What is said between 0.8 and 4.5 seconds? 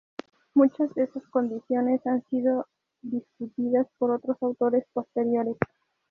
de estas condiciones han sido discutidas por otros